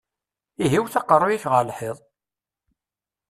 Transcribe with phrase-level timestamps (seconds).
[0.63, 1.97] Ihi wwet aqeṛṛu-yik ɣer lḥiḍ!